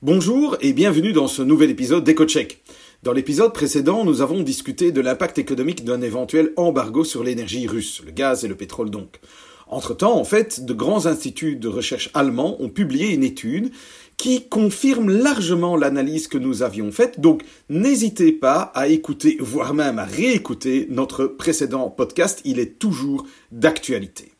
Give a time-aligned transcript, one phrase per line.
[0.00, 2.62] Bonjour et bienvenue dans ce nouvel épisode d'EcoCheck.
[3.02, 8.00] Dans l'épisode précédent, nous avons discuté de l'impact économique d'un éventuel embargo sur l'énergie russe,
[8.06, 9.18] le gaz et le pétrole donc.
[9.66, 13.72] Entre-temps, en fait, de grands instituts de recherche allemands ont publié une étude
[14.16, 19.98] qui confirme largement l'analyse que nous avions faite, donc n'hésitez pas à écouter, voire même
[19.98, 24.30] à réécouter notre précédent podcast, il est toujours d'actualité.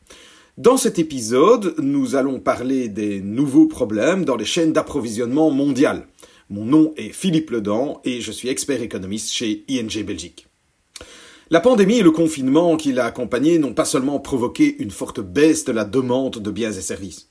[0.59, 6.09] Dans cet épisode, nous allons parler des nouveaux problèmes dans les chaînes d'approvisionnement mondiales.
[6.51, 10.49] Mon nom est Philippe Ledan et je suis expert économiste chez ING Belgique.
[11.51, 15.65] La pandémie et le confinement qui l'a accompagné n'ont pas seulement provoqué une forte baisse
[15.65, 17.29] de la demande de biens et services.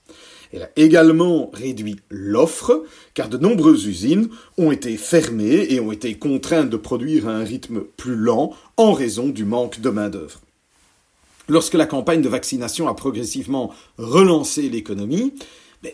[0.54, 6.14] Elle a également réduit l'offre, car de nombreuses usines ont été fermées et ont été
[6.14, 10.40] contraintes de produire à un rythme plus lent en raison du manque de main-d'œuvre.
[11.48, 15.34] Lorsque la campagne de vaccination a progressivement relancé l'économie,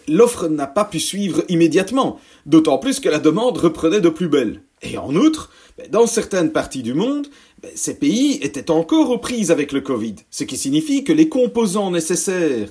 [0.08, 4.62] l'offre n'a pas pu suivre immédiatement, d'autant plus que la demande reprenait de plus belle.
[4.82, 5.52] Et en outre,
[5.90, 7.28] dans certaines parties du monde,
[7.76, 11.92] ces pays étaient encore aux prises avec le Covid, ce qui signifie que les composants
[11.92, 12.70] nécessaires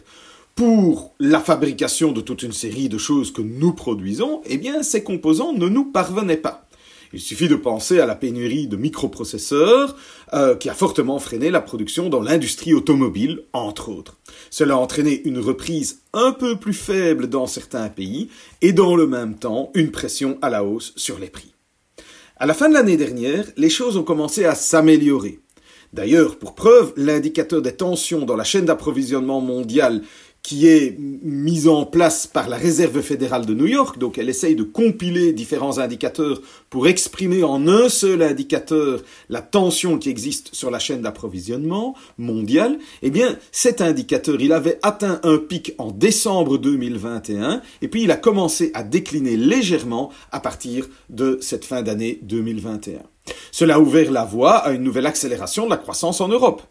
[0.54, 5.02] pour la fabrication de toute une série de choses que nous produisons, eh bien, ces
[5.02, 6.61] composants ne nous parvenaient pas.
[7.12, 9.96] Il suffit de penser à la pénurie de microprocesseurs
[10.32, 14.18] euh, qui a fortement freiné la production dans l'industrie automobile, entre autres.
[14.50, 18.30] Cela a entraîné une reprise un peu plus faible dans certains pays
[18.62, 21.52] et dans le même temps une pression à la hausse sur les prix.
[22.38, 25.38] À la fin de l'année dernière, les choses ont commencé à s'améliorer.
[25.92, 30.02] D'ailleurs, pour preuve, l'indicateur des tensions dans la chaîne d'approvisionnement mondiale
[30.42, 34.56] qui est mise en place par la Réserve fédérale de New York, donc elle essaye
[34.56, 40.72] de compiler différents indicateurs pour exprimer en un seul indicateur la tension qui existe sur
[40.72, 46.58] la chaîne d'approvisionnement mondiale, eh bien cet indicateur, il avait atteint un pic en décembre
[46.58, 52.18] 2021 et puis il a commencé à décliner légèrement à partir de cette fin d'année
[52.22, 52.98] 2021.
[53.52, 56.62] Cela a ouvert la voie à une nouvelle accélération de la croissance en Europe.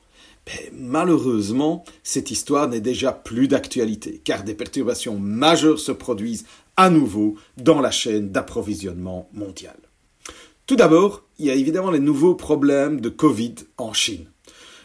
[0.48, 6.46] Mais malheureusement, cette histoire n'est déjà plus d'actualité, car des perturbations majeures se produisent
[6.78, 9.80] à nouveau dans la chaîne d'approvisionnement mondiale.
[10.66, 14.26] Tout d'abord, il y a évidemment les nouveaux problèmes de Covid en Chine.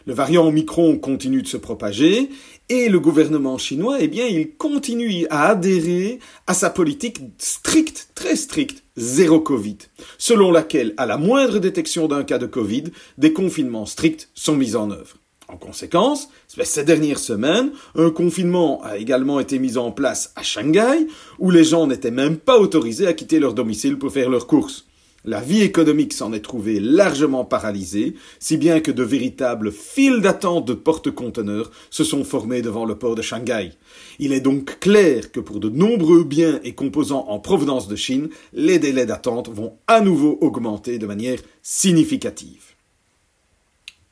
[0.06, 2.30] Le variant Omicron continue de se propager
[2.68, 8.36] et le gouvernement chinois, eh bien, il continue à adhérer à sa politique stricte, très
[8.36, 9.78] stricte, zéro Covid,
[10.18, 12.84] selon laquelle, à la moindre détection d'un cas de Covid,
[13.18, 15.16] des confinements stricts sont mis en œuvre.
[15.48, 21.06] En conséquence, ces dernières semaines, un confinement a également été mis en place à Shanghai,
[21.38, 24.86] où les gens n'étaient même pas autorisés à quitter leur domicile pour faire leurs courses.
[25.28, 30.66] La vie économique s'en est trouvée largement paralysée, si bien que de véritables files d'attente
[30.66, 33.72] de porte-conteneurs se sont formés devant le port de Shanghai.
[34.20, 38.28] Il est donc clair que pour de nombreux biens et composants en provenance de Chine,
[38.52, 42.62] les délais d'attente vont à nouveau augmenter de manière significative.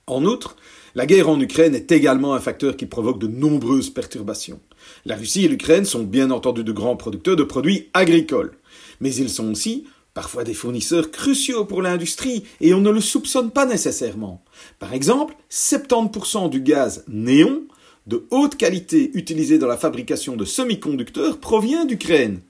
[0.09, 0.57] En outre,
[0.95, 4.61] la guerre en Ukraine est également un facteur qui provoque de nombreuses perturbations.
[5.05, 8.57] La Russie et l'Ukraine sont bien entendu de grands producteurs de produits agricoles,
[9.01, 13.51] mais ils sont aussi parfois des fournisseurs cruciaux pour l'industrie et on ne le soupçonne
[13.51, 14.45] pas nécessairement.
[14.79, 17.63] Par exemple, 70% du gaz néon
[18.07, 22.41] de haute qualité utilisé dans la fabrication de semi-conducteurs provient d'Ukraine.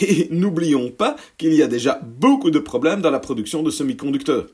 [0.00, 4.48] Et n'oublions pas qu'il y a déjà beaucoup de problèmes dans la production de semi-conducteurs.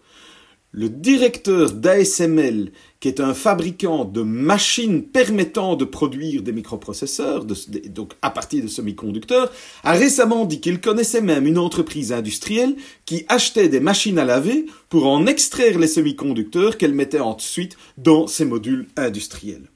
[0.72, 2.70] Le directeur d'ASML,
[3.00, 8.68] qui est un fabricant de machines permettant de produire des microprocesseurs, donc à partir de
[8.68, 9.50] semi-conducteurs,
[9.82, 14.66] a récemment dit qu'il connaissait même une entreprise industrielle qui achetait des machines à laver
[14.88, 19.68] pour en extraire les semi-conducteurs qu'elle mettait ensuite dans ses modules industriels.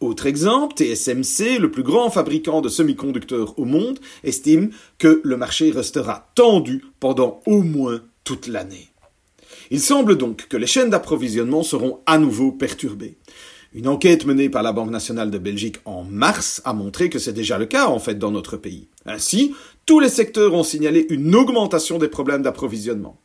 [0.00, 5.70] Autre exemple, TSMC, le plus grand fabricant de semi-conducteurs au monde, estime que le marché
[5.70, 8.91] restera tendu pendant au moins toute l'année.
[9.72, 13.16] Il semble donc que les chaînes d'approvisionnement seront à nouveau perturbées.
[13.72, 17.32] Une enquête menée par la Banque nationale de Belgique en mars a montré que c'est
[17.32, 18.90] déjà le cas en fait dans notre pays.
[19.06, 19.54] Ainsi,
[19.86, 23.18] tous les secteurs ont signalé une augmentation des problèmes d'approvisionnement.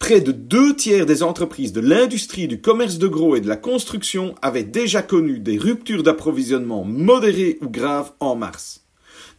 [0.00, 3.56] Près de deux tiers des entreprises de l'industrie, du commerce de gros et de la
[3.56, 8.80] construction avaient déjà connu des ruptures d'approvisionnement modérées ou graves en mars.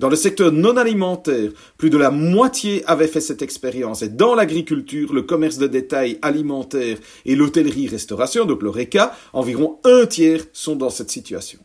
[0.01, 4.01] Dans le secteur non alimentaire, plus de la moitié avaient fait cette expérience.
[4.01, 10.41] Et dans l'agriculture, le commerce de détail alimentaire et l'hôtellerie-restauration, donc l'ORECA, environ un tiers
[10.53, 11.59] sont dans cette situation.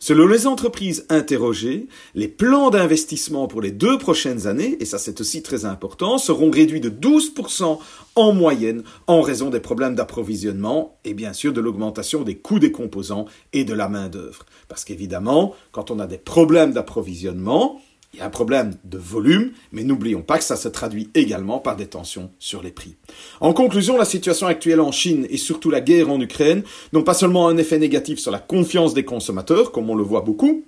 [0.00, 5.20] Selon les entreprises interrogées, les plans d'investissement pour les deux prochaines années, et ça c'est
[5.20, 7.78] aussi très important, seront réduits de 12%
[8.16, 12.72] en moyenne en raison des problèmes d'approvisionnement et bien sûr de l'augmentation des coûts des
[12.72, 14.46] composants et de la main-d'œuvre.
[14.68, 17.80] Parce qu'évidemment, quand on a des problèmes d'approvisionnement,
[18.14, 21.58] Il y a un problème de volume, mais n'oublions pas que ça se traduit également
[21.58, 22.94] par des tensions sur les prix.
[23.40, 26.62] En conclusion, la situation actuelle en Chine et surtout la guerre en Ukraine
[26.92, 30.20] n'ont pas seulement un effet négatif sur la confiance des consommateurs, comme on le voit
[30.20, 30.62] beaucoup,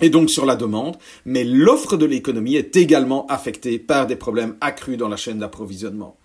[0.00, 4.56] et donc sur la demande, mais l'offre de l'économie est également affectée par des problèmes
[4.60, 6.16] accrus dans la chaîne d'approvisionnement.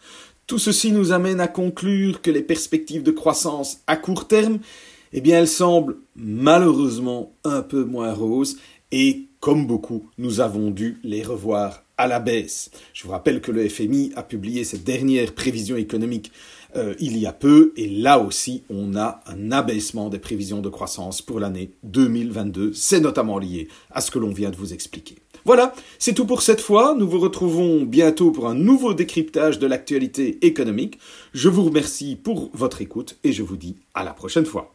[0.48, 4.58] Tout ceci nous amène à conclure que les perspectives de croissance à court terme,
[5.14, 8.58] eh bien, elles semblent malheureusement un peu moins roses
[8.94, 12.69] et comme beaucoup, nous avons dû les revoir à la baisse.
[12.94, 16.31] Je vous rappelle que le FMI a publié ses dernières prévisions économiques
[16.75, 20.69] euh, il y a peu, et là aussi, on a un abaissement des prévisions de
[20.69, 22.74] croissance pour l'année 2022.
[22.74, 25.16] C'est notamment lié à ce que l'on vient de vous expliquer.
[25.44, 26.96] Voilà, c'est tout pour cette fois.
[26.98, 31.00] Nous vous retrouvons bientôt pour un nouveau décryptage de l'actualité économique.
[31.34, 34.74] Je vous remercie pour votre écoute et je vous dis à la prochaine fois.